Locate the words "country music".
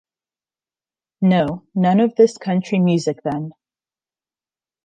2.39-3.19